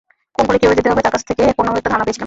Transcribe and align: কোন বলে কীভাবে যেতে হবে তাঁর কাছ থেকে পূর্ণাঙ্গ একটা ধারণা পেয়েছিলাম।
কোন 0.35 0.43
বলে 0.47 0.59
কীভাবে 0.59 0.77
যেতে 0.79 0.89
হবে 0.91 1.03
তাঁর 1.05 1.13
কাছ 1.15 1.23
থেকে 1.29 1.43
পূর্ণাঙ্গ 1.55 1.77
একটা 1.79 1.91
ধারণা 1.91 2.05
পেয়েছিলাম। 2.05 2.19